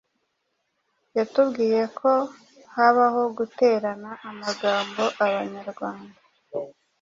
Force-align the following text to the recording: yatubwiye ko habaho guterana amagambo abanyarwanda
yatubwiye 1.17 1.81
ko 1.99 2.11
habaho 2.75 3.21
guterana 3.37 4.11
amagambo 4.29 5.03
abanyarwanda 5.25 6.17